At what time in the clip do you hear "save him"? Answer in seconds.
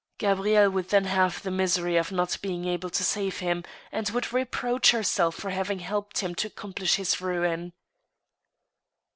3.03-3.63